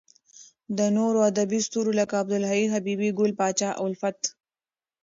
[0.77, 4.19] د نورو ادبې ستورو لکه عبد الحی حبیبي، ګل پاچا الفت.